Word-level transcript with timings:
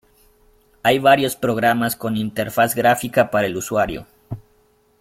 Hay 0.81 0.97
varios 0.97 1.35
programas 1.35 1.95
con 1.95 2.17
interfaz 2.17 2.73
gráfica 2.73 3.29
para 3.29 3.45
el 3.45 3.55
usuario. 3.55 4.07